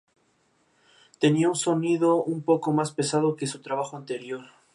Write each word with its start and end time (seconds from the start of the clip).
Tenía 1.19 1.47
un 1.47 1.55
sonido 1.55 2.23
un 2.23 2.41
poco 2.41 2.73
más 2.73 2.91
pesado 2.91 3.35
que 3.35 3.45
su 3.45 3.61
trabajo 3.61 3.97
anterior. 3.97 4.47